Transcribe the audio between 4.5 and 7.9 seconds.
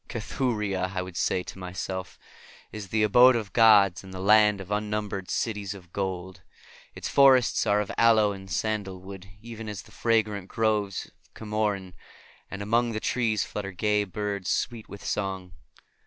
of unnumbered cities of gold. Its forests are